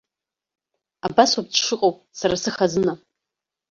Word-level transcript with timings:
Абас 1.05 1.31
ауп 1.37 1.47
дшыҟоу 1.53 1.93
сара 2.19 2.35
сыхазына! 2.43 2.93